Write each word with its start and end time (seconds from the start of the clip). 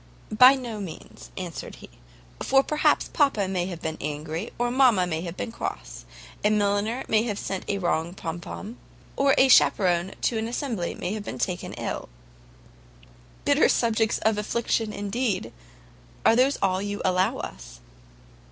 "By 0.35 0.55
no 0.55 0.79
means," 0.81 1.29
answered 1.37 1.75
he, 1.75 1.89
"for 2.41 2.63
perhaps 2.63 3.07
papa 3.09 3.47
may 3.47 3.67
have 3.67 3.83
been 3.83 3.99
angry, 4.01 4.49
or 4.57 4.71
mama 4.71 5.05
may 5.05 5.21
have 5.21 5.37
been 5.37 5.51
cross; 5.51 6.05
a 6.43 6.49
milliner 6.49 7.03
may 7.07 7.21
have 7.25 7.37
sent 7.37 7.65
a 7.69 7.77
wrong 7.77 8.15
pompoon, 8.15 8.77
or 9.15 9.35
a 9.37 9.47
chaperon 9.47 10.15
to 10.23 10.39
an 10.39 10.47
assembly 10.47 10.95
may 10.95 11.13
have 11.13 11.23
been 11.23 11.37
taken 11.37 11.73
ill" 11.73 12.09
"Bitter 13.45 13.69
subjects 13.69 14.17
of 14.23 14.39
affliction, 14.39 14.91
indeed! 14.91 15.45
And 15.45 15.53
are 16.25 16.35
these 16.35 16.57
all 16.63 16.81
you 16.81 17.03
allow 17.05 17.37
us?" 17.37 17.79